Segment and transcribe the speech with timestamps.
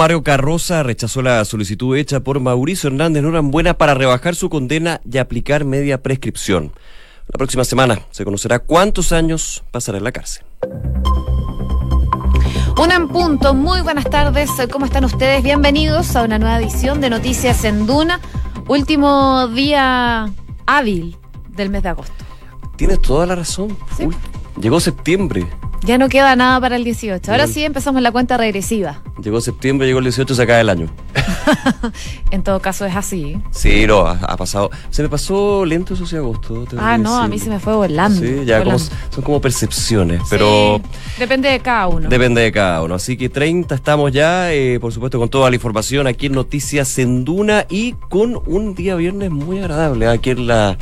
[0.00, 5.18] Mario Carroza rechazó la solicitud hecha por Mauricio Hernández Norambuena para rebajar su condena y
[5.18, 6.72] aplicar media prescripción.
[7.26, 10.42] La próxima semana se conocerá cuántos años pasará en la cárcel.
[12.82, 15.42] Una en punto, muy buenas tardes, ¿cómo están ustedes?
[15.42, 18.22] Bienvenidos a una nueva edición de Noticias en Duna,
[18.68, 20.32] último día
[20.64, 21.18] hábil
[21.50, 22.24] del mes de agosto.
[22.76, 23.76] Tienes toda la razón.
[23.98, 24.06] Sí.
[24.06, 24.16] Uy,
[24.62, 25.46] llegó septiembre.
[25.82, 27.30] Ya no queda nada para el 18.
[27.32, 29.00] Ahora sí empezamos la cuenta regresiva.
[29.22, 30.88] Llegó septiembre, llegó el 18, se acaba el año.
[32.30, 33.38] en todo caso es así.
[33.50, 34.70] Sí, no, ha, ha pasado.
[34.90, 36.64] Se me pasó lento eso sí agosto.
[36.78, 38.20] Ah, no, a mí se me fue volando.
[38.20, 42.08] Sí, ya como- son como percepciones, pero Sí, depende de cada uno.
[42.08, 42.94] depende de cada uno.
[42.96, 46.98] Así que 30 estamos ya, eh, por supuesto, con toda la información aquí en Noticias
[46.98, 50.76] en Duna y con un día viernes muy agradable aquí en la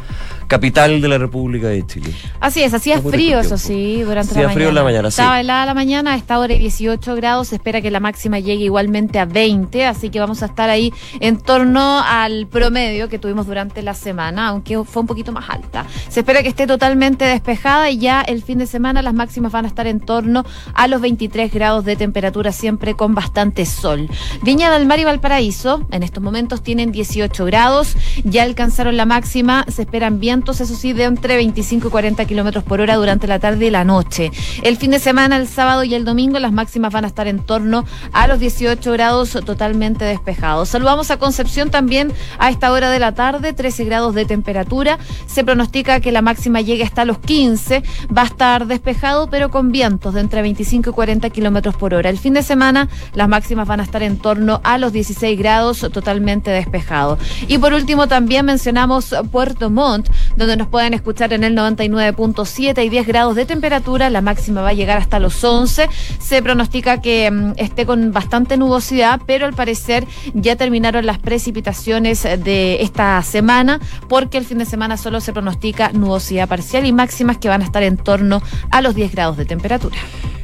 [0.48, 2.12] capital de la República de Chile.
[2.40, 4.54] Así es, hacía Estamos frío, eso sí, durante Hacía la mañana.
[4.54, 5.20] frío en la mañana, sí.
[5.20, 8.38] Estaba helada la mañana, a esta hora hay 18 grados, se espera que la máxima
[8.38, 13.18] llegue igualmente a 20, así que vamos a estar ahí en torno al promedio que
[13.18, 15.84] tuvimos durante la semana, aunque fue un poquito más alta.
[16.08, 19.66] Se espera que esté totalmente despejada y ya el fin de semana las máximas van
[19.66, 24.08] a estar en torno a los 23 grados de temperatura, siempre con bastante sol.
[24.42, 29.66] Viña del Mar y Valparaíso, en estos momentos tienen 18 grados, ya alcanzaron la máxima,
[29.68, 33.40] se esperan vientos, eso sí, de entre 25 y 40 kilómetros por hora durante la
[33.40, 34.30] tarde y la noche.
[34.62, 37.40] El fin de semana, el sábado y el domingo, las máximas van a estar en
[37.40, 40.68] torno a los 18 grados totalmente despejados.
[40.68, 45.00] Saludamos a Concepción también a esta hora de la tarde, 13 grados de temperatura.
[45.26, 47.82] Se pronostica que la máxima llegue hasta los 15.
[48.16, 52.10] Va a estar despejado, pero con vientos de entre 25 y 40 kilómetros por hora.
[52.10, 55.80] El fin de semana, las máximas van a estar en torno a los 16 grados
[55.92, 57.18] totalmente despejado.
[57.48, 60.08] Y por último, también mencionamos Puerto Montt,
[60.38, 64.08] donde nos pueden escuchar en el 99.7 y 10 grados de temperatura.
[64.08, 65.88] La máxima va a llegar hasta los 11.
[66.18, 72.22] Se pronostica que mm, esté con bastante nubosidad, pero al parecer ya terminaron las precipitaciones
[72.22, 77.38] de esta semana, porque el fin de semana solo se pronostica nubosidad parcial y máximas
[77.38, 79.96] que van a estar en torno a los 10 grados de temperatura.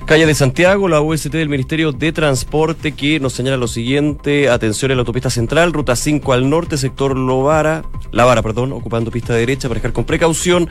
[0.06, 4.90] Calle de Santiago, la UST del Ministerio de Transporte que nos señala lo siguiente, atención
[4.90, 9.32] en la autopista central, ruta 5 al norte, sector Lovara, La Vara, perdón, ocupando pista
[9.32, 10.68] derecha para con precaución.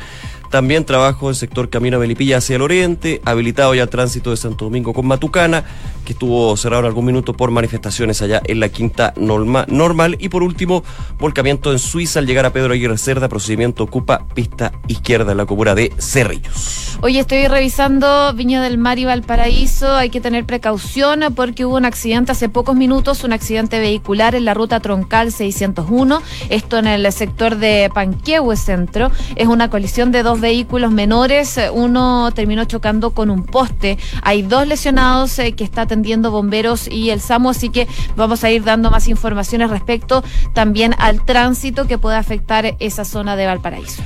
[0.54, 4.38] También trabajo en sector Camino a Melipilla hacia el oriente, habilitado ya el tránsito de
[4.38, 5.64] Santo Domingo con Matucana,
[6.06, 10.16] que estuvo cerrado en algún minuto por manifestaciones allá en la quinta norma- normal.
[10.20, 10.84] Y por último,
[11.18, 15.48] volcamiento en Suiza al llegar a Pedro Aguirre Cerda, procedimiento ocupa pista izquierda en la
[15.48, 17.00] comuna de Cerrillos.
[17.02, 19.96] Hoy estoy revisando Viña del Mar y Valparaíso.
[19.96, 24.46] Hay que tener precaución porque hubo un accidente hace pocos minutos, un accidente vehicular en
[24.46, 26.22] la ruta troncal 601.
[26.50, 29.10] Esto en el sector de Panquehue Centro.
[29.36, 31.60] Es una colisión de dos vehículos menores.
[31.74, 33.98] Uno terminó chocando con un poste.
[34.22, 38.52] Hay dos lesionados eh, que está atendiendo bomberos y el SAMU, así que vamos a
[38.52, 44.04] ir dando más informaciones respecto también al tránsito que puede afectar esa zona de Valparaíso.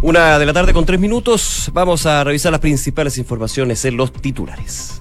[0.00, 1.70] Una de la tarde con tres minutos.
[1.72, 5.00] Vamos a revisar las principales informaciones en los titulares.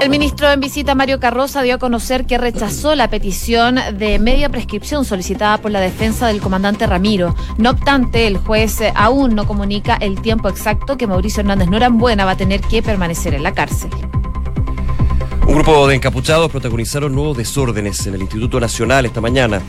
[0.00, 4.48] El ministro en visita, Mario Carroza, dio a conocer que rechazó la petición de media
[4.48, 7.34] prescripción solicitada por la defensa del comandante Ramiro.
[7.58, 12.32] No obstante, el juez aún no comunica el tiempo exacto que Mauricio Hernández Norambuena va
[12.32, 13.90] a tener que permanecer en la cárcel.
[15.48, 19.62] Un grupo de encapuchados protagonizaron nuevos desórdenes en el Instituto Nacional esta mañana.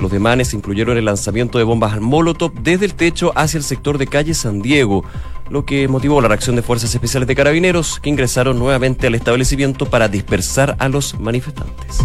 [0.00, 4.06] Los demanes incluyeron el lanzamiento de bombas Molotov desde el techo hacia el sector de
[4.06, 5.04] calle San Diego,
[5.50, 9.86] lo que motivó la reacción de fuerzas especiales de carabineros que ingresaron nuevamente al establecimiento
[9.86, 12.00] para dispersar a los manifestantes.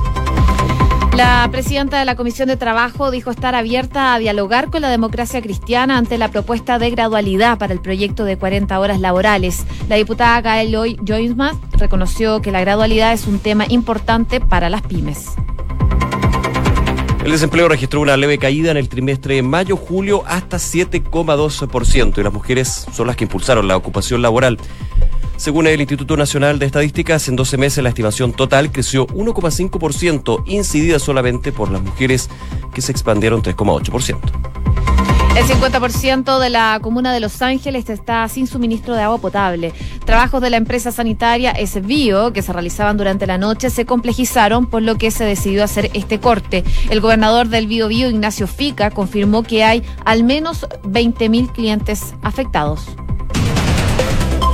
[1.19, 5.41] La presidenta de la Comisión de Trabajo dijo estar abierta a dialogar con la democracia
[5.41, 9.66] cristiana ante la propuesta de gradualidad para el proyecto de 40 horas laborales.
[9.89, 15.31] La diputada Gael Joismas reconoció que la gradualidad es un tema importante para las pymes.
[17.24, 22.34] El desempleo registró una leve caída en el trimestre de mayo-julio hasta 7,2% y las
[22.34, 24.57] mujeres son las que impulsaron la ocupación laboral.
[25.35, 31.00] Según el Instituto Nacional de Estadísticas, en 12 meses la estimación total creció 1,5%, incidida
[31.00, 32.30] solamente por las mujeres
[32.74, 34.58] que se expandieron 3,8%.
[35.35, 39.73] El 50% de la comuna de Los Ángeles está sin suministro de agua potable.
[40.05, 44.81] Trabajos de la empresa sanitaria Esbio, que se realizaban durante la noche, se complejizaron, por
[44.81, 46.63] lo que se decidió hacer este corte.
[46.89, 52.87] El gobernador del Bio Bio, Ignacio Fica, confirmó que hay al menos 20.000 clientes afectados.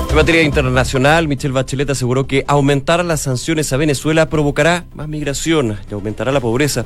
[0.10, 5.78] En materia internacional, Michelle Bachelet aseguró que aumentar las sanciones a Venezuela provocará más migración
[5.90, 6.86] y aumentará la pobreza.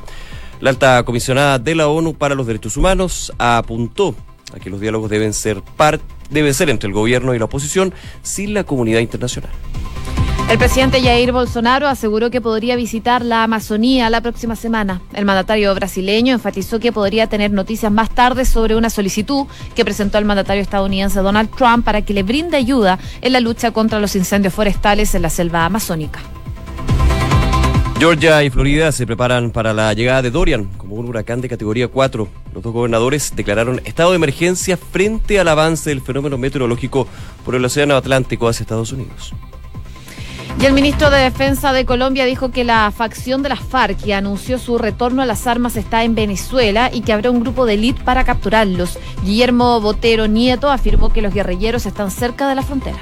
[0.60, 4.14] La alta comisionada de la ONU para los Derechos Humanos apuntó
[4.54, 5.62] a que los diálogos deben ser,
[6.28, 9.50] deben ser entre el gobierno y la oposición sin la comunidad internacional.
[10.50, 15.00] El presidente Jair Bolsonaro aseguró que podría visitar la Amazonía la próxima semana.
[15.14, 19.46] El mandatario brasileño enfatizó que podría tener noticias más tarde sobre una solicitud
[19.76, 23.70] que presentó el mandatario estadounidense Donald Trump para que le brinde ayuda en la lucha
[23.70, 26.20] contra los incendios forestales en la selva amazónica.
[28.00, 31.86] Georgia y Florida se preparan para la llegada de Dorian como un huracán de categoría
[31.86, 32.26] 4.
[32.54, 37.06] Los dos gobernadores declararon estado de emergencia frente al avance del fenómeno meteorológico
[37.44, 39.34] por el Océano Atlántico hacia Estados Unidos.
[40.58, 44.14] Y el ministro de Defensa de Colombia dijo que la facción de las FARC que
[44.14, 47.74] anunció su retorno a las armas está en Venezuela y que habrá un grupo de
[47.74, 48.98] élite para capturarlos.
[49.24, 52.98] Guillermo Botero Nieto afirmó que los guerrilleros están cerca de la frontera.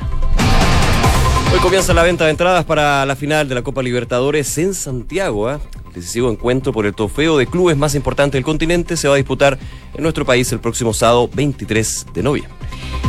[1.51, 5.51] Hoy comienza la venta de entradas para la final de la Copa Libertadores en Santiago.
[5.51, 5.59] ¿eh?
[5.87, 9.17] El decisivo encuentro por el trofeo de clubes más importante del continente se va a
[9.17, 9.59] disputar
[9.95, 12.53] en nuestro país el próximo sábado 23 de noviembre.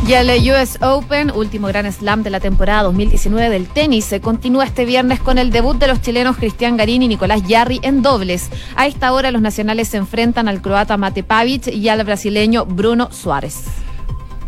[0.07, 4.63] Y el US Open, último gran slam de la temporada 2019 del tenis, se continúa
[4.63, 8.49] este viernes con el debut de los chilenos Cristian Garín y Nicolás Yarri en dobles.
[8.77, 13.11] A esta hora los nacionales se enfrentan al croata Mate Pavic y al brasileño Bruno
[13.11, 13.65] Suárez.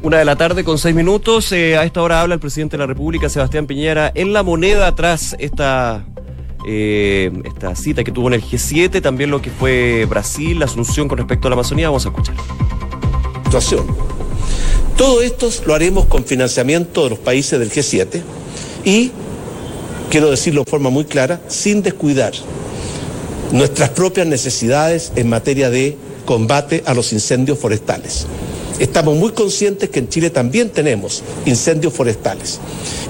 [0.03, 1.51] Una de la tarde con seis minutos.
[1.51, 4.93] Eh, a esta hora habla el presidente de la República, Sebastián Piñera, en la moneda
[4.95, 6.05] tras esta,
[6.67, 11.07] eh, esta cita que tuvo en el G7, también lo que fue Brasil, la asunción
[11.07, 11.87] con respecto a la Amazonía.
[11.89, 12.35] Vamos a escuchar.
[13.45, 13.85] Situación
[15.01, 18.21] todo esto lo haremos con financiamiento de los países del G7
[18.85, 19.09] y,
[20.11, 22.33] quiero decirlo de forma muy clara, sin descuidar
[23.51, 28.27] nuestras propias necesidades en materia de combate a los incendios forestales.
[28.81, 32.59] Estamos muy conscientes que en Chile también tenemos incendios forestales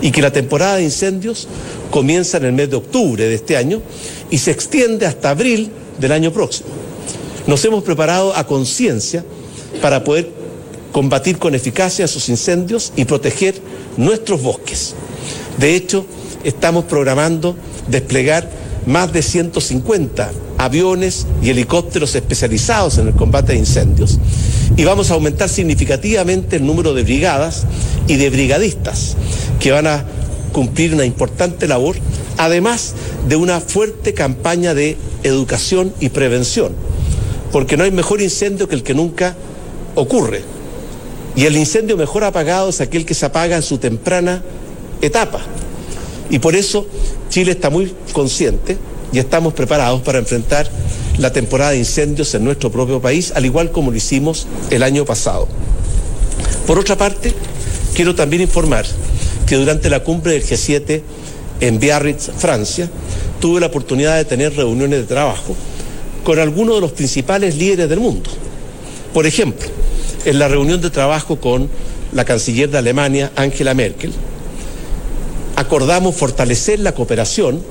[0.01, 1.47] y que la temporada de incendios
[1.89, 3.81] comienza en el mes de octubre de este año
[4.29, 6.67] y se extiende hasta abril del año próximo.
[7.47, 9.23] Nos hemos preparado a conciencia
[9.81, 10.29] para poder
[10.91, 13.55] combatir con eficacia esos incendios y proteger
[13.95, 14.93] nuestros bosques.
[15.57, 16.05] De hecho,
[16.43, 17.55] estamos programando
[17.87, 18.49] desplegar
[18.85, 24.19] más de 150 aviones y helicópteros especializados en el combate de incendios.
[24.77, 27.63] Y vamos a aumentar significativamente el número de brigadas
[28.07, 29.15] y de brigadistas
[29.59, 30.05] que van a
[30.51, 31.95] cumplir una importante labor,
[32.37, 32.93] además
[33.27, 36.73] de una fuerte campaña de educación y prevención,
[37.51, 39.35] porque no hay mejor incendio que el que nunca
[39.95, 40.43] ocurre.
[41.35, 44.43] Y el incendio mejor apagado es aquel que se apaga en su temprana
[45.01, 45.41] etapa.
[46.31, 46.87] Y por eso
[47.29, 48.77] Chile está muy consciente
[49.11, 50.67] y estamos preparados para enfrentar
[51.17, 55.03] la temporada de incendios en nuestro propio país, al igual como lo hicimos el año
[55.05, 55.47] pasado.
[56.65, 57.33] Por otra parte,
[57.93, 58.85] quiero también informar
[59.45, 61.01] que durante la cumbre del G7
[61.59, 62.89] en Biarritz, Francia,
[63.41, 65.53] tuve la oportunidad de tener reuniones de trabajo
[66.23, 68.29] con algunos de los principales líderes del mundo.
[69.13, 69.67] Por ejemplo,
[70.23, 71.69] en la reunión de trabajo con
[72.13, 74.13] la canciller de Alemania, Angela Merkel,
[75.61, 77.61] acordamos fortalecer la cooperación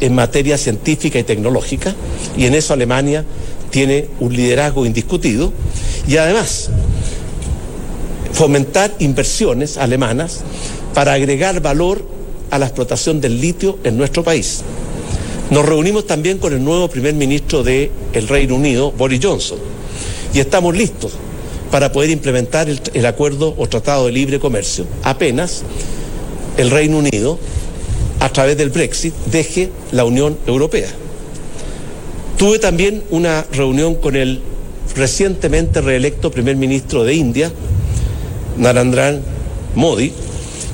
[0.00, 1.94] en materia científica y tecnológica,
[2.36, 3.24] y en eso Alemania
[3.70, 5.52] tiene un liderazgo indiscutido,
[6.06, 6.70] y además
[8.32, 10.40] fomentar inversiones alemanas
[10.94, 12.04] para agregar valor
[12.50, 14.62] a la explotación del litio en nuestro país.
[15.50, 17.90] Nos reunimos también con el nuevo primer ministro del
[18.28, 19.58] Reino Unido, Boris Johnson,
[20.32, 21.12] y estamos listos
[21.70, 24.84] para poder implementar el, acuerdo o tratado de libre comercio.
[25.02, 25.62] Apenas
[26.60, 27.38] el Reino Unido,
[28.20, 30.88] a través del Brexit, deje la Unión Europea.
[32.36, 34.40] Tuve también una reunión con el
[34.94, 37.50] recientemente reelecto primer ministro de India,
[38.58, 39.18] Narendra
[39.74, 40.12] Modi,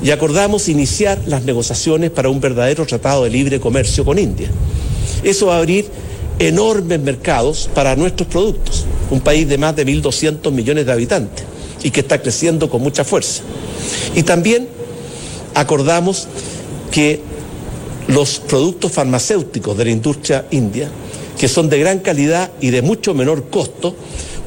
[0.02, 4.48] y acordamos iniciar las negociaciones para un verdadero tratado de libre comercio con India.
[5.22, 5.86] Eso va a abrir
[6.40, 11.44] enormes mercados para nuestros productos, un país de más de 1.200 millones de habitantes
[11.82, 13.42] y que está creciendo con mucha fuerza.
[14.16, 14.68] Y también
[15.56, 16.28] acordamos
[16.90, 17.20] que
[18.08, 20.88] los productos farmacéuticos de la industria india,
[21.38, 23.96] que son de gran calidad y de mucho menor costo,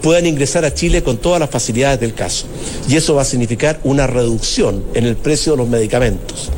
[0.01, 2.46] puedan ingresar a Chile con todas las facilidades del caso.
[2.88, 6.50] Y eso va a significar una reducción en el precio de los medicamentos,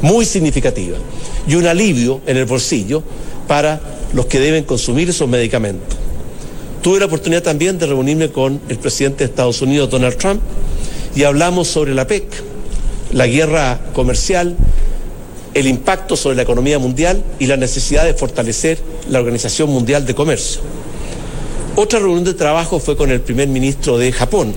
[0.00, 0.96] muy significativa,
[1.46, 3.02] y un alivio en el bolsillo
[3.48, 3.80] para
[4.12, 5.98] los que deben consumir esos medicamentos.
[6.82, 10.40] Tuve la oportunidad también de reunirme con el presidente de Estados Unidos, Donald Trump,
[11.16, 12.47] y hablamos sobre la PEC,
[13.12, 14.56] la guerra comercial,
[15.54, 20.14] el impacto sobre la economía mundial y la necesidad de fortalecer la Organización Mundial de
[20.14, 20.60] Comercio.
[21.76, 24.54] Otra reunión de trabajo fue con el primer ministro de Japón,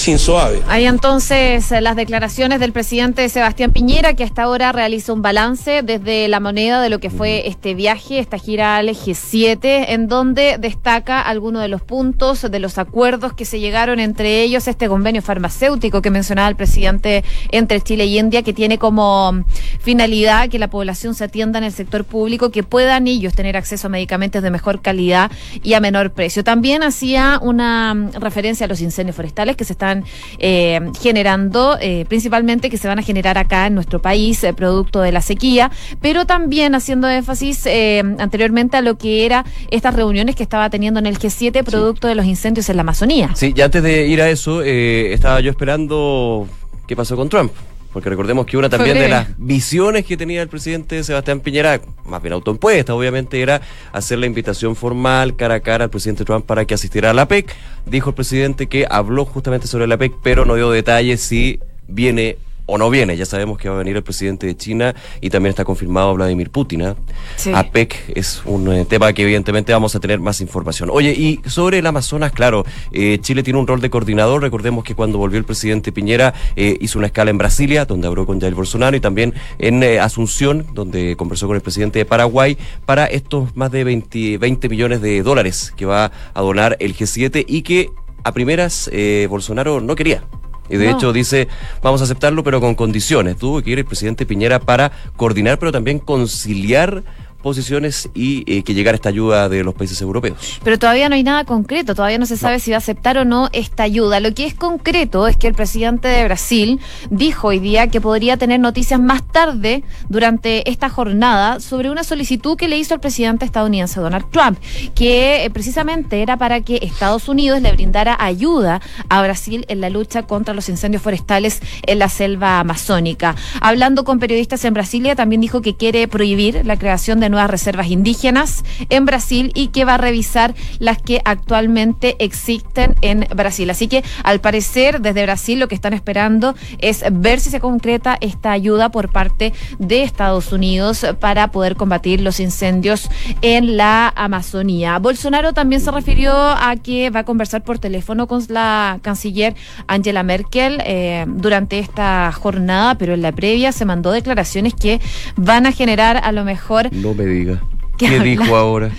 [0.00, 0.62] Shinzo Abe.
[0.66, 5.82] Hay entonces eh, las declaraciones del presidente Sebastián Piñera, que hasta ahora realiza un balance
[5.82, 10.56] desde la moneda de lo que fue este viaje, esta gira al G7, en donde
[10.58, 15.20] destaca algunos de los puntos de los acuerdos que se llegaron, entre ellos este convenio
[15.20, 19.44] farmacéutico que mencionaba el presidente entre Chile y India, que tiene como
[19.80, 23.88] finalidad que la población se atienda en el sector público, que puedan ellos tener acceso
[23.88, 25.30] a medicamentos de mejor calidad
[25.62, 26.42] y a menor precio.
[26.42, 29.89] También hacía una mm, referencia a los incendios forestales que se están
[30.38, 35.00] eh, generando, eh, principalmente que se van a generar acá en nuestro país, eh, producto
[35.00, 35.70] de la sequía,
[36.00, 41.00] pero también haciendo énfasis eh, anteriormente a lo que era estas reuniones que estaba teniendo
[41.00, 43.30] en el G7, producto de los incendios en la Amazonía.
[43.34, 46.46] Sí, y antes de ir a eso, eh, estaba yo esperando
[46.86, 47.52] qué pasó con Trump.
[47.92, 52.22] Porque recordemos que una también de las visiones que tenía el presidente Sebastián Piñera, más
[52.22, 53.60] bien autoimpuesta, obviamente, era
[53.92, 57.26] hacer la invitación formal cara a cara al presidente Trump para que asistiera a la
[57.26, 57.52] PEC.
[57.86, 62.38] Dijo el presidente que habló justamente sobre la PEC, pero no dio detalles si viene
[62.70, 63.16] o no viene.
[63.16, 66.50] Ya sabemos que va a venir el presidente de China y también está confirmado Vladimir
[66.50, 66.82] Putin.
[66.82, 66.96] ¿ah?
[67.36, 67.52] Sí.
[67.54, 70.90] APEC es un eh, tema que evidentemente vamos a tener más información.
[70.92, 74.42] Oye, y sobre el Amazonas, claro, eh, Chile tiene un rol de coordinador.
[74.42, 78.26] Recordemos que cuando volvió el presidente Piñera eh, hizo una escala en Brasilia, donde habló
[78.26, 82.56] con Jair Bolsonaro, y también en eh, Asunción, donde conversó con el presidente de Paraguay
[82.86, 87.44] para estos más de 20, 20 millones de dólares que va a donar el G7
[87.46, 87.90] y que
[88.22, 88.90] a primeras
[89.28, 90.24] Bolsonaro no quería.
[90.70, 90.96] Y de No.
[90.96, 91.48] hecho dice,
[91.82, 93.36] vamos a aceptarlo, pero con condiciones.
[93.36, 97.02] Tuvo que ir el presidente Piñera para coordinar, pero también conciliar
[97.40, 100.60] posiciones y eh, que llegara esta ayuda de los países europeos.
[100.62, 103.24] Pero todavía no hay nada concreto, todavía no se sabe si va a aceptar o
[103.24, 104.20] no esta ayuda.
[104.20, 106.80] Lo que es concreto es que el presidente de Brasil
[107.10, 112.56] dijo hoy día que podría tener noticias más tarde durante esta jornada sobre una solicitud
[112.56, 114.58] que le hizo el presidente estadounidense Donald Trump,
[114.94, 119.90] que eh, precisamente era para que Estados Unidos le brindara ayuda a Brasil en la
[119.90, 123.34] lucha contra los incendios forestales en la selva amazónica.
[123.60, 127.88] Hablando con periodistas en Brasilia, también dijo que quiere prohibir la creación de nuevas reservas
[127.88, 133.70] indígenas en Brasil y que va a revisar las que actualmente existen en Brasil.
[133.70, 138.18] Así que al parecer desde Brasil lo que están esperando es ver si se concreta
[138.20, 143.08] esta ayuda por parte de Estados Unidos para poder combatir los incendios
[143.42, 144.98] en la Amazonía.
[144.98, 149.54] Bolsonaro también se refirió a que va a conversar por teléfono con la canciller
[149.86, 155.00] Angela Merkel eh, durante esta jornada, pero en la previa se mandó declaraciones que
[155.36, 156.90] van a generar a lo mejor
[157.20, 157.62] me diga.
[157.98, 158.90] ¿Qué dijo ahora?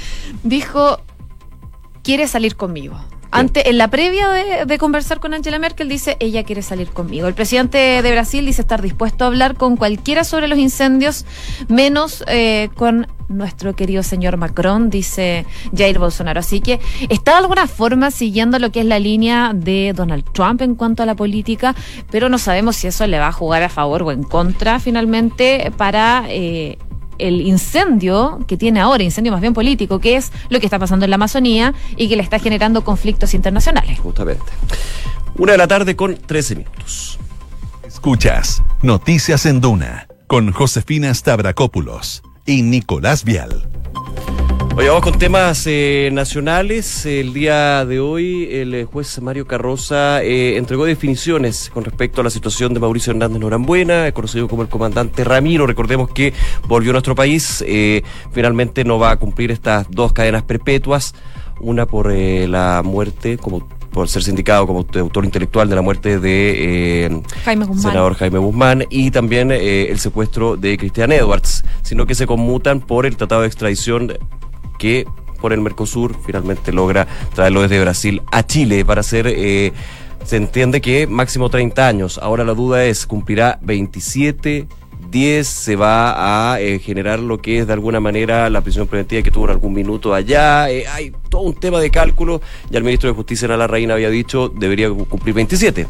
[0.43, 0.99] dijo,
[2.03, 2.99] quiere salir conmigo.
[3.33, 7.27] Ante, en la previa de, de conversar con Angela Merkel, dice, ella quiere salir conmigo.
[7.29, 11.25] El presidente de Brasil dice estar dispuesto a hablar con cualquiera sobre los incendios,
[11.69, 16.41] menos eh, con nuestro querido señor Macron, dice Jair Bolsonaro.
[16.41, 20.61] Así que está de alguna forma siguiendo lo que es la línea de Donald Trump
[20.61, 21.73] en cuanto a la política,
[22.11, 25.71] pero no sabemos si eso le va a jugar a favor o en contra finalmente
[25.77, 26.25] para...
[26.27, 26.77] eh,
[27.17, 31.05] el incendio que tiene ahora, incendio más bien político, que es lo que está pasando
[31.05, 33.99] en la Amazonía y que le está generando conflictos internacionales.
[33.99, 34.45] Justamente.
[35.37, 37.19] Una de la tarde con 13 minutos.
[37.85, 43.69] Escuchas Noticias en Duna con Josefina Stavrakopoulos y Nicolás Vial.
[44.75, 47.05] Oye, vamos con temas eh, nacionales.
[47.05, 52.23] El día de hoy el eh, juez Mario Carroza eh, entregó definiciones con respecto a
[52.23, 55.67] la situación de Mauricio Hernández Norambuena, conocido como el comandante Ramiro.
[55.67, 56.33] Recordemos que
[56.67, 57.63] volvió a nuestro país.
[57.67, 58.01] eh,
[58.31, 61.13] finalmente no va a cumplir estas dos cadenas perpetuas.
[61.59, 67.05] Una por la muerte, como por ser sindicado como autor intelectual de la muerte de
[67.05, 72.15] eh, Jaime senador Jaime Guzmán y también eh, el secuestro de Cristian Edwards, sino que
[72.15, 74.13] se conmutan por el tratado de extradición
[74.81, 75.05] que
[75.39, 79.73] por el Mercosur finalmente logra traerlo desde Brasil a Chile para hacer, eh,
[80.25, 82.19] se entiende que máximo 30 años.
[82.19, 84.67] Ahora la duda es, ¿cumplirá 27?
[85.11, 89.21] 10 se va a eh, generar lo que es de alguna manera la prisión preventiva
[89.21, 90.71] que tuvo en algún minuto allá.
[90.71, 92.41] Eh, hay todo un tema de cálculo.
[92.71, 95.85] Ya el ministro de Justicia, Ana Reina, había dicho debería cumplir 27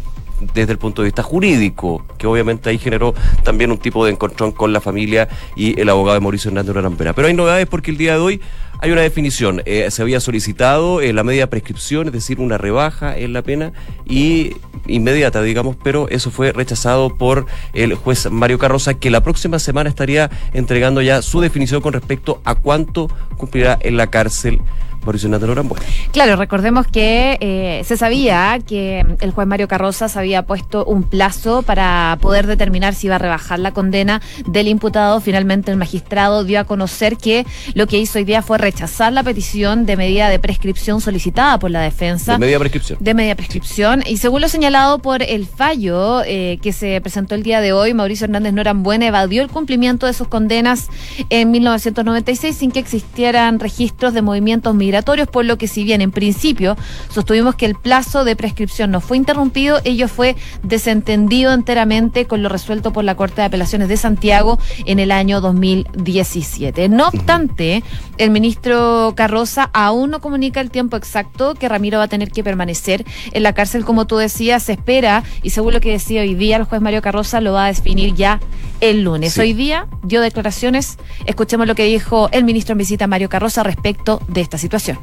[0.53, 4.51] desde el punto de vista jurídico, que obviamente ahí generó también un tipo de encontrón
[4.51, 7.13] con la familia y el abogado de Mauricio Hernández Rampera.
[7.13, 8.41] Pero hay novedades porque el día de hoy
[8.81, 9.61] hay una definición.
[9.65, 13.71] Eh, se había solicitado eh, la media prescripción, es decir, una rebaja en la pena
[14.05, 14.55] y
[14.87, 19.87] inmediata, digamos, pero eso fue rechazado por el juez Mario Carroza, que la próxima semana
[19.87, 23.07] estaría entregando ya su definición con respecto a cuánto
[23.37, 24.61] cumplirá en la cárcel
[25.03, 25.85] Mauricio Hernández Norambuena.
[26.11, 31.61] Claro, recordemos que eh, se sabía que el juez Mario Carrozas había puesto un plazo
[31.63, 35.19] para poder determinar si iba a rebajar la condena del imputado.
[35.21, 39.23] Finalmente el magistrado dio a conocer que lo que hizo hoy día fue rechazar la
[39.23, 42.33] petición de medida de prescripción solicitada por la defensa.
[42.33, 42.97] De media prescripción.
[43.01, 44.03] De media prescripción.
[44.05, 47.93] Y según lo señalado por el fallo eh, que se presentó el día de hoy,
[47.93, 50.87] Mauricio Hernández Norambuena evadió el cumplimiento de sus condenas
[51.29, 56.11] en 1996 sin que existieran registros de movimientos migratorios por lo que si bien en
[56.11, 56.75] principio
[57.09, 62.49] sostuvimos que el plazo de prescripción no fue interrumpido, ello fue desentendido enteramente con lo
[62.49, 66.89] resuelto por la Corte de Apelaciones de Santiago en el año 2017.
[66.89, 67.83] No obstante,
[68.17, 72.43] el ministro Carroza aún no comunica el tiempo exacto que Ramiro va a tener que
[72.43, 76.35] permanecer en la cárcel, como tú decías, se espera, y según lo que decía hoy
[76.35, 78.41] día el juez Mario Carroza, lo va a definir ya
[78.81, 79.37] el lunes.
[79.37, 84.21] Hoy día dio declaraciones, escuchemos lo que dijo el ministro en visita Mario Carroza respecto
[84.27, 84.80] de esta situación.
[84.81, 84.97] классе.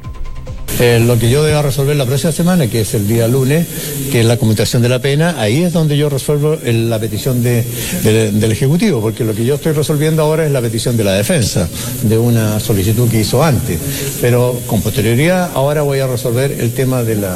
[0.79, 3.67] Eh, lo que yo deba resolver la próxima semana, que es el día lunes,
[4.11, 8.51] que es la conmutación de la pena, ahí es donde yo resuelvo la petición del
[8.51, 11.67] Ejecutivo, porque lo que yo estoy resolviendo ahora es la petición de la defensa,
[12.03, 13.77] de una solicitud que hizo antes.
[14.21, 17.35] Pero con posterioridad, ahora voy a resolver el tema de la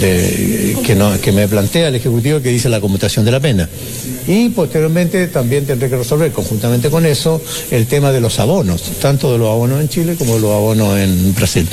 [0.00, 0.76] que,
[1.22, 3.68] que me plantea el Ejecutivo, que dice la conmutación de la pena.
[4.26, 7.40] Y posteriormente también tendré que resolver, conjuntamente con eso,
[7.70, 10.98] el tema de los abonos, tanto de los abonos en Chile como de los abonos
[10.98, 11.68] en Brasil.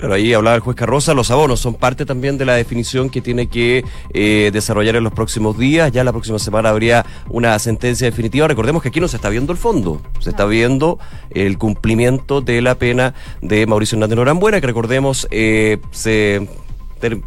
[0.00, 3.20] Pero ahí hablaba el juez Carroza, los abonos son parte también de la definición que
[3.20, 5.90] tiene que eh, desarrollar en los próximos días.
[5.90, 8.46] Ya la próxima semana habría una sentencia definitiva.
[8.46, 10.98] Recordemos que aquí no se está viendo el fondo, se está viendo
[11.30, 16.48] el cumplimiento de la pena de Mauricio Hernández Norambuena, que recordemos eh, se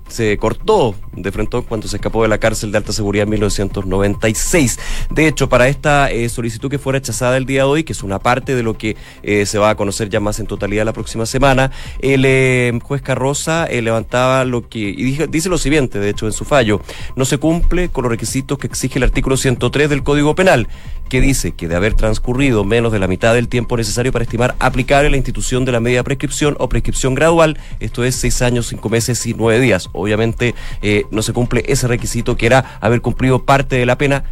[0.07, 4.79] se cortó de frente cuando se escapó de la cárcel de alta seguridad en 1996.
[5.09, 8.03] De hecho, para esta eh, solicitud que fue rechazada el día de hoy, que es
[8.03, 10.93] una parte de lo que eh, se va a conocer ya más en totalidad la
[10.93, 16.25] próxima semana, el eh, juez Carroza levantaba lo que, y dice lo siguiente, de hecho,
[16.25, 16.81] en su fallo,
[17.15, 20.67] no se cumple con los requisitos que exige el artículo 103 del Código Penal,
[21.09, 24.55] que dice que de haber transcurrido menos de la mitad del tiempo necesario para estimar
[24.59, 28.87] aplicable la institución de la media prescripción o prescripción gradual, esto es seis años, cinco
[28.89, 29.89] meses y nueve días.
[29.93, 34.23] Obviamente eh, no se cumple ese requisito que era haber cumplido parte de la pena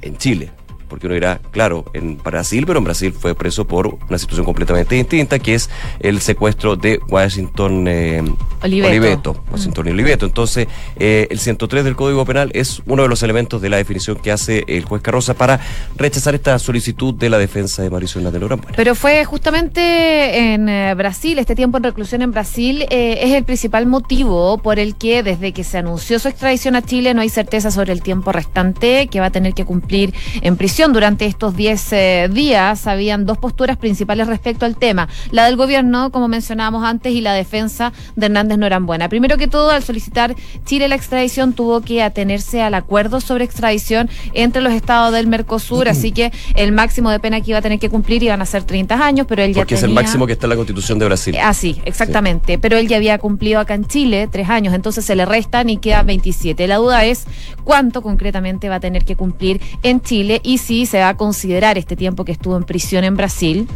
[0.00, 0.57] en Chile
[0.88, 4.94] porque uno irá, claro, en Brasil, pero en Brasil fue preso por una situación completamente
[4.94, 8.22] distinta, que es el secuestro de Washington eh,
[8.62, 9.44] Oliveto.
[9.50, 9.90] Washington mm.
[9.90, 10.26] Oliveto.
[10.26, 14.16] Entonces, eh, el 103 del Código Penal es uno de los elementos de la definición
[14.16, 15.60] que hace el juez Carroza para
[15.96, 18.76] rechazar esta solicitud de la defensa de Mauricio Hernández Norambuena.
[18.76, 23.86] Pero fue justamente en eh, Brasil, este tiempo en reclusión en Brasil, es el principal
[23.86, 27.70] motivo por el que desde que se anunció su extradición a Chile no hay certeza
[27.70, 31.92] sobre el tiempo restante que va a tener que cumplir en prisión durante estos 10
[31.92, 32.86] eh, días.
[32.86, 35.08] Habían dos posturas principales respecto al tema.
[35.32, 39.08] La del gobierno, como mencionábamos antes, y la defensa de Hernández Norambuena.
[39.08, 44.08] Primero que todo, al solicitar Chile la extradición, tuvo que atenerse al acuerdo sobre extradición
[44.34, 47.80] entre los estados del Mercosur, así que el máximo de pena que iba a tener
[47.80, 50.34] que cumplir iban a ser 30 años, pero él ya Porque es el máximo que
[50.34, 51.36] está en la Constitución de Brasil.
[51.42, 52.56] Ah, sí, exactamente.
[52.58, 55.78] Pero él ya había cumplido acá en Chile tres años, entonces se le restan y
[55.78, 56.68] quedan 27.
[56.68, 57.24] La duda es
[57.64, 61.78] cuánto concretamente va a tener que cumplir en Chile y si se va a considerar
[61.78, 63.68] este tiempo que estuvo en prisión en Brasil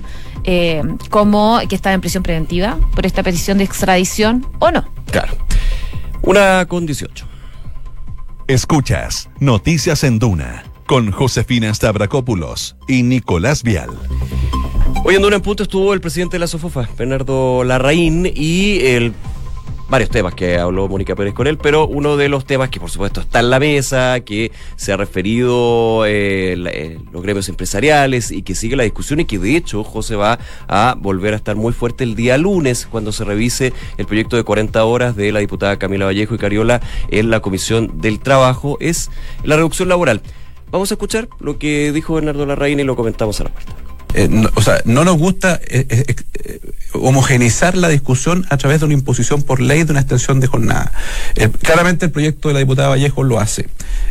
[0.44, 4.84] eh, como que estaba en prisión preventiva por esta petición de extradición o no.
[5.10, 5.34] Claro.
[6.22, 7.26] Una con 18.
[8.48, 13.90] Escuchas Noticias en Duna con Josefina Stavrakopoulos y Nicolás Vial.
[15.04, 19.14] Hoy en Duna en Punto estuvo el presidente de la Sofofa, Bernardo Larraín, y el
[19.92, 22.88] varios temas que habló Mónica Pérez con él, pero uno de los temas que por
[22.88, 28.40] supuesto está en la mesa, que se ha referido eh, eh, los gremios empresariales y
[28.40, 31.74] que sigue la discusión y que de hecho José va a volver a estar muy
[31.74, 35.78] fuerte el día lunes cuando se revise el proyecto de 40 horas de la diputada
[35.78, 39.10] Camila Vallejo y Cariola en la Comisión del Trabajo, es
[39.44, 40.22] la reducción laboral.
[40.70, 43.81] Vamos a escuchar lo que dijo Bernardo Larraín y lo comentamos a la puerta.
[44.14, 46.60] Eh, o sea, no nos gusta eh, eh,
[46.92, 50.92] homogeneizar la discusión a través de una imposición por ley de una extensión de jornada.
[51.62, 53.68] claramente el proyecto de la diputada Vallejo lo hace.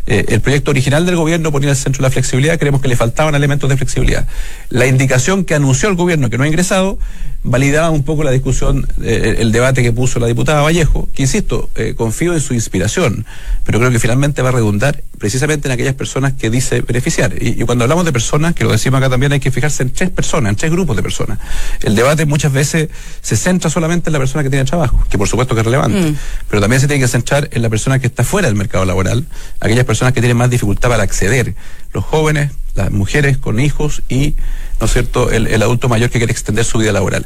[0.08, 3.70] el proyecto original del gobierno ponía el centro la flexibilidad, creemos que le faltaban elementos
[3.70, 4.28] de flexibilidad.
[4.70, 6.98] La indicación que anunció el gobierno que no ha ingresado
[7.44, 12.34] validaba un poco la discusión, el debate que puso la diputada Vallejo, que insisto, confío
[12.34, 13.26] en su inspiración,
[13.64, 17.34] pero creo que finalmente va a redundar precisamente en aquellas personas que dice beneficiar.
[17.40, 19.91] Y, y cuando hablamos de personas, que lo decimos acá también, hay que fijarse en
[19.94, 21.40] tres personas, en tres grupos de personas.
[21.82, 22.90] El debate muchas veces
[23.22, 26.12] se centra solamente en la persona que tiene trabajo, que por supuesto que es relevante,
[26.12, 26.18] mm.
[26.50, 29.26] pero también se tiene que centrar en la persona que está fuera del mercado laboral,
[29.60, 31.56] aquellas personas que tienen más dificultad para acceder,
[31.94, 34.36] los jóvenes, las mujeres con hijos y,
[34.80, 37.26] ¿no es cierto?, el, el adulto mayor que quiere extender su vida laboral.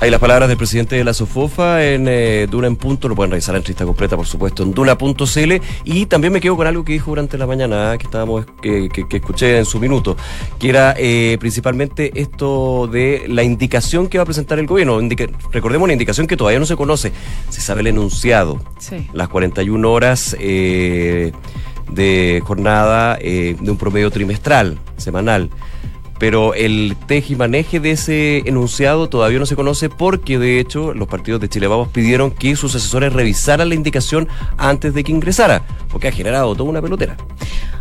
[0.00, 3.32] Hay las palabras del presidente de la SOFOFA en eh, Duna en Punto, lo pueden
[3.32, 5.52] revisar en entrevista completa, por supuesto, en Duna.cl.
[5.84, 8.88] Y también me quedo con algo que dijo durante la mañana, ah, que estábamos que,
[8.90, 10.16] que- que escuché en su minuto,
[10.60, 15.00] que era eh, principalmente esto de la indicación que va a presentar el gobierno.
[15.00, 17.10] Indica- recordemos una indicación que todavía no se conoce.
[17.48, 19.08] Se sabe el enunciado, Sí.
[19.12, 21.32] las 41 horas eh,
[21.90, 25.50] de jornada eh, de un promedio trimestral, semanal.
[26.18, 30.92] Pero el teje y maneje de ese enunciado todavía no se conoce porque, de hecho,
[30.94, 35.12] los partidos de Chile Vamos pidieron que sus asesores revisaran la indicación antes de que
[35.12, 37.16] ingresara, porque ha generado toda una pelotera.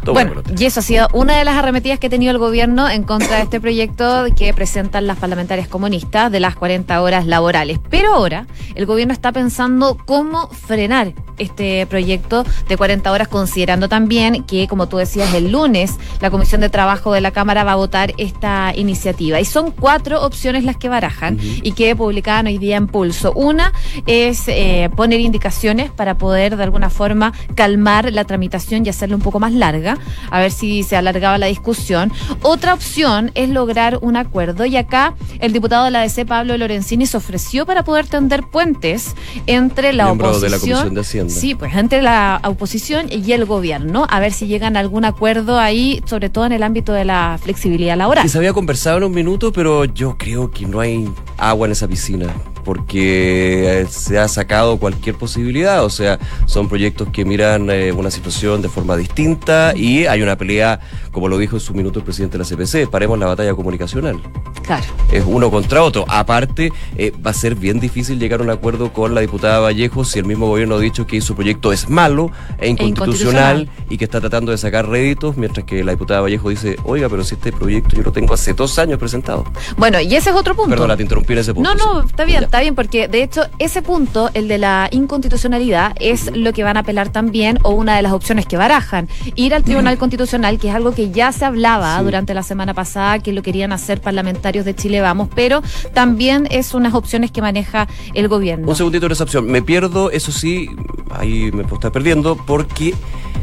[0.04, 0.62] Toda Bueno, una pelotera.
[0.62, 3.38] y eso ha sido una de las arremetidas que ha tenido el gobierno en contra
[3.38, 7.80] de este proyecto que presentan las parlamentarias comunistas de las 40 horas laborales.
[7.89, 8.45] Pero ahora
[8.76, 14.88] el gobierno está pensando cómo frenar este proyecto de 40 horas, considerando también que, como
[14.88, 18.74] tú decías, el lunes la Comisión de Trabajo de la Cámara va a votar esta
[18.76, 19.40] iniciativa.
[19.40, 23.34] Y son cuatro opciones las que barajan y que publicaban hoy día en Pulso.
[23.34, 23.74] Una
[24.06, 29.22] es eh, poner indicaciones para poder de alguna forma calmar la tramitación y hacerla un
[29.22, 29.98] poco más larga,
[30.30, 32.12] a ver si se alargaba la discusión.
[32.42, 37.06] Otra opción es lograr un acuerdo y acá el diputado de la DC, Pablo Lorenzini,
[37.06, 40.52] se ofreció para poder tender puentes entre la Miembro de oposición.
[40.52, 41.34] la Comisión de Hacienda.
[41.34, 45.60] Sí, pues entre la oposición y el gobierno, a ver si llegan a algún acuerdo
[45.60, 48.17] ahí, sobre todo en el ámbito de la flexibilidad laboral.
[48.22, 51.72] Que se había conversado en un minuto, pero yo creo que no hay agua en
[51.72, 52.34] esa piscina,
[52.68, 58.12] porque eh, se ha sacado cualquier posibilidad, o sea, son proyectos que miran eh, una
[58.12, 60.82] situación de forma distinta y hay una pelea,
[61.14, 64.22] como lo dijo en su minuto el presidente de la CPC, paremos la batalla comunicacional.
[64.64, 64.84] Claro.
[65.14, 66.04] Es uno contra otro.
[66.10, 70.04] Aparte, eh, va a ser bien difícil llegar a un acuerdo con la diputada Vallejo
[70.04, 73.70] si el mismo gobierno ha dicho que su proyecto es malo e inconstitucional, inconstitucional.
[73.90, 77.24] y que está tratando de sacar réditos, mientras que la diputada Vallejo dice, oiga, pero
[77.24, 79.46] si este proyecto yo lo tengo hace dos años presentado.
[79.78, 80.72] Bueno, y ese es otro punto.
[80.72, 81.74] Perdona, te interrumpí en ese punto.
[81.74, 82.57] No, no, está bien, Ya.
[82.58, 86.76] Está bien, porque de hecho ese punto, el de la inconstitucionalidad, es lo que van
[86.76, 89.08] a apelar también, o una de las opciones que barajan.
[89.36, 92.04] Ir al Tribunal Constitucional, que es algo que ya se hablaba Sí.
[92.06, 95.62] durante la semana pasada, que lo querían hacer parlamentarios de Chile Vamos, pero
[95.93, 98.67] también es unas opciones que maneja el gobierno.
[98.67, 99.46] Un segundito de esa opción.
[99.46, 100.67] Me pierdo, eso sí,
[101.12, 102.96] ahí me puedo estar perdiendo, porque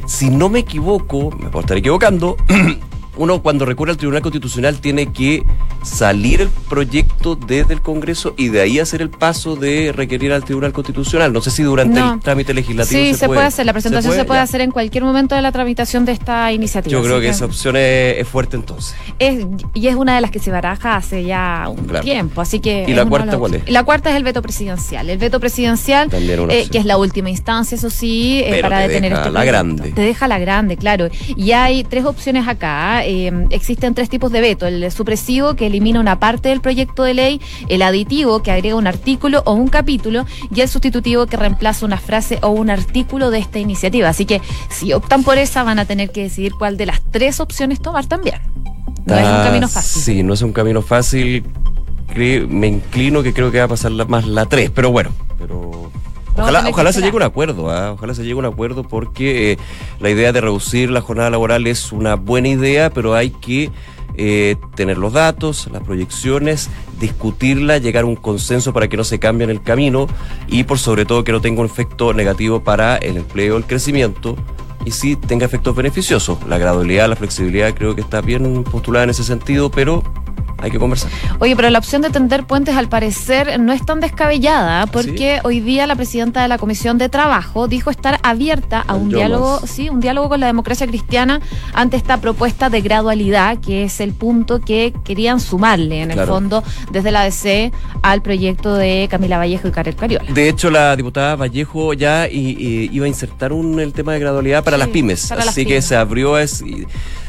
[0.06, 2.36] si no me equivoco, me puedo estar equivocando,
[3.16, 5.44] uno cuando recurre al Tribunal Constitucional tiene que
[5.82, 10.44] salir el proyecto desde el Congreso y de ahí hacer el paso de requerir al
[10.44, 11.32] Tribunal Constitucional.
[11.32, 12.14] No sé si durante No.
[12.14, 13.66] el trámite legislativo Sí, se, se, puede hacer.
[13.66, 16.92] La presentación se puede, hacer en cualquier momento de la tramitación de esta iniciativa.
[16.92, 18.94] Yo creo que esa opción es, es fuerte entonces.
[19.18, 22.04] Es, y es una de las que se baraja hace ya un Claro.
[22.04, 22.84] tiempo, así que...
[22.88, 23.70] ¿Y la cuarta cuál es?
[23.70, 25.08] La cuarta es el veto presidencial.
[25.10, 29.10] El veto presidencial, eh, que es la última instancia, eso sí, eh, para te detener
[29.10, 29.52] deja este la proyecto.
[29.52, 29.92] grande.
[29.92, 31.08] Te deja la grande, claro.
[31.36, 33.04] Y hay tres opciones acá.
[33.04, 34.66] eh, existen tres tipos de veto.
[34.66, 38.86] El supresivo, que elimina una parte del proyecto de ley, el aditivo, que agrega un
[38.86, 43.38] artículo o un capítulo, y el sustitutivo, que reemplaza una frase o un artículo de
[43.38, 44.08] esta iniciativa.
[44.08, 47.40] Así que si optan por esa, van a tener que decidir cuál de las tres
[47.40, 48.36] opciones tomar también.
[49.06, 50.02] No es un Ah, camino fácil.
[50.02, 51.44] Sí, no es un camino fácil.
[52.16, 55.10] Me inclino que creo que va a pasar la- más la 3, pero bueno.
[55.38, 55.90] Pero
[56.36, 57.92] ojalá, ojalá se llegue a un acuerdo, ¿ah?
[57.92, 59.58] ojalá se llegue a un acuerdo porque eh,
[60.00, 63.70] la idea de reducir la jornada laboral es una buena idea, pero hay que
[64.16, 69.18] eh, tener los datos, las proyecciones, discutirla, llegar a un consenso para que no se
[69.18, 70.06] cambie en el camino
[70.46, 74.36] y por sobre todo que no tenga un efecto negativo para el empleo, el crecimiento
[74.84, 76.38] y sí tenga efectos beneficiosos.
[76.48, 80.02] La gradualidad, la flexibilidad creo que está bien postulada en ese sentido, pero
[80.58, 81.10] hay que conversar.
[81.40, 85.40] Oye, pero la opción de tender puentes al parecer no es tan descabellada ¿Ah, porque
[85.44, 89.18] hoy día la presidenta de la Comisión de Trabajo dijo estar abierta a un Yo
[89.18, 89.70] diálogo, más.
[89.70, 91.40] sí, un diálogo con la democracia cristiana
[91.72, 96.62] ante esta propuesta de gradualidad, que es el punto que querían sumarle en el fondo
[96.90, 100.32] desde la DC al proyecto de Camila Vallejo y Karel Cariola.
[100.32, 104.76] De hecho, la diputada Vallejo ya iba a insertar un, el tema de gradualidad para
[104.76, 106.86] Sí, las pymes, para las así que se abrió, es, y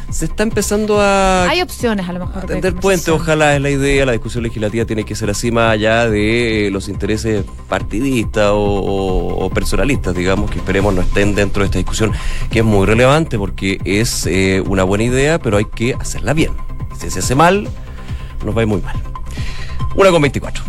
[0.10, 2.46] se está empezando a Hay opciones a lo mejor.
[2.48, 5.72] de Atender puente, ojalá es la idea, la discusión legislativa tiene que ser así más
[5.74, 11.36] allá de eh, los intereses partidistas o, o- o personalistas, digamos, que esperemos no estén
[11.36, 12.12] dentro de esta discusión,
[12.50, 16.52] que es muy relevante porque es eh, una buena idea, pero hay que hacerla bien.
[17.00, 17.68] Si se hace mal,
[18.46, 18.96] nos va a ir muy mal.
[19.96, 20.63] Una con 24.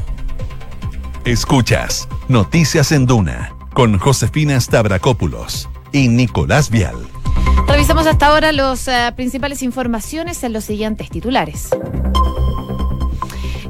[1.24, 6.94] Escuchas Noticias en Duna con Josefina Stavrakopoulos y Nicolás Vial.
[7.66, 11.70] Revisamos hasta ahora las principales informaciones en los siguientes titulares.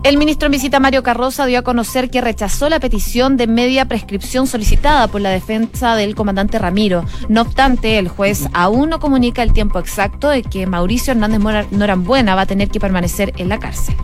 [0.03, 3.87] El ministro en visita Mario Carroza dio a conocer que rechazó la petición de media
[3.87, 7.05] prescripción solicitada por la defensa del comandante Ramiro.
[7.29, 12.35] No obstante, el juez aún no comunica el tiempo exacto de que Mauricio Hernández Norambuena
[12.35, 13.97] va a tener que permanecer en la cárcel.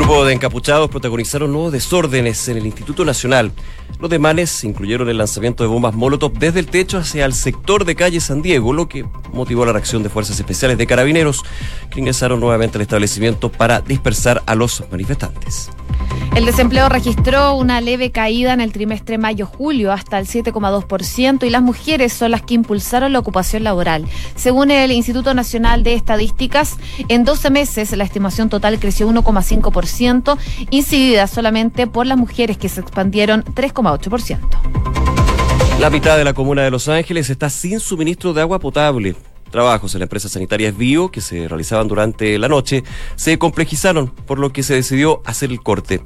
[0.00, 3.52] Grupo de encapuchados protagonizaron nuevos desórdenes en el Instituto Nacional.
[4.00, 7.94] Los demanes incluyeron el lanzamiento de bombas Molotov desde el techo hacia el sector de
[7.94, 11.44] calle San Diego, lo que motivó la reacción de fuerzas especiales de carabineros,
[11.90, 15.68] que ingresaron nuevamente al establecimiento para dispersar a los manifestantes.
[16.34, 21.60] El desempleo registró una leve caída en el trimestre mayo-julio hasta el 7,2% y las
[21.60, 24.06] mujeres son las que impulsaron la ocupación laboral.
[24.36, 26.76] Según el Instituto Nacional de Estadísticas,
[27.08, 29.72] en 12 meses la estimación total creció 1,5%,
[30.70, 34.38] incidida solamente por las mujeres que se expandieron 3,8%.
[35.80, 39.16] La mitad de la comuna de Los Ángeles está sin suministro de agua potable.
[39.50, 42.84] Trabajos en la empresa sanitaria Bio, que se realizaban durante la noche,
[43.16, 46.02] se complejizaron, por lo que se decidió hacer el corte.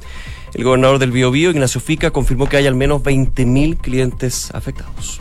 [0.55, 5.19] El gobernador del Bio Bio, Ignacio Fica, confirmó que hay al menos 20.000 clientes afectados.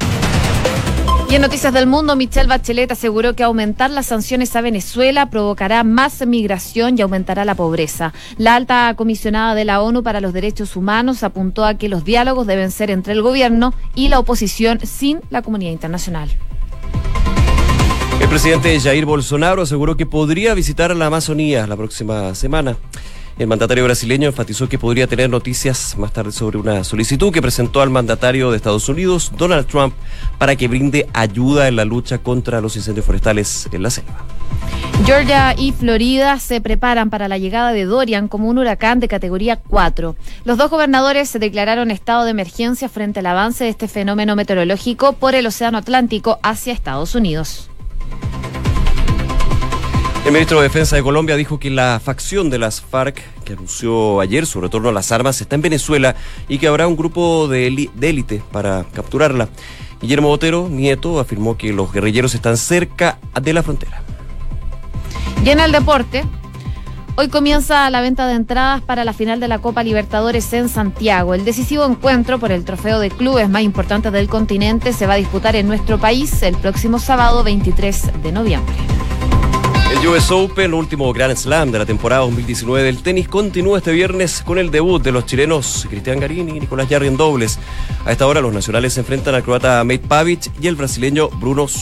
[1.33, 5.83] Y en Noticias del Mundo, Michelle Bachelet aseguró que aumentar las sanciones a Venezuela provocará
[5.83, 8.13] más migración y aumentará la pobreza.
[8.37, 12.45] La alta comisionada de la ONU para los Derechos Humanos apuntó a que los diálogos
[12.45, 16.29] deben ser entre el gobierno y la oposición sin la comunidad internacional.
[18.21, 22.77] El presidente Jair Bolsonaro aseguró que podría visitar la Amazonía la próxima semana.
[23.39, 27.81] El mandatario brasileño enfatizó que podría tener noticias más tarde sobre una solicitud que presentó
[27.81, 29.95] al mandatario de Estados Unidos, Donald Trump,
[30.37, 34.25] para que brinde ayuda en la lucha contra los incendios forestales en la selva.
[35.05, 39.57] Georgia y Florida se preparan para la llegada de Dorian como un huracán de categoría
[39.57, 40.15] 4.
[40.45, 45.13] Los dos gobernadores se declararon estado de emergencia frente al avance de este fenómeno meteorológico
[45.13, 47.69] por el Océano Atlántico hacia Estados Unidos.
[50.25, 54.21] El ministro de Defensa de Colombia dijo que la facción de las FARC, que anunció
[54.21, 56.15] ayer su retorno a las armas, está en Venezuela
[56.47, 59.49] y que habrá un grupo de élite para capturarla.
[60.01, 64.01] Guillermo Botero, nieto, afirmó que los guerrilleros están cerca de la frontera.
[65.43, 66.23] Y el deporte,
[67.15, 71.35] Hoy comienza la venta de entradas para la final de la Copa Libertadores en Santiago.
[71.35, 75.17] El decisivo encuentro por el trofeo de clubes más importante del continente se va a
[75.17, 78.73] disputar en nuestro país el próximo sábado 23 de noviembre.
[79.93, 84.41] El US Open, último Grand Slam de la temporada 2019 del tenis, continúa este viernes
[84.43, 87.59] con el debut de los chilenos Cristian Garini y Nicolás Jarry en dobles.
[88.03, 91.67] A esta hora los nacionales se enfrentan al croata Mate Pavic y el brasileño Bruno
[91.67, 91.81] Su.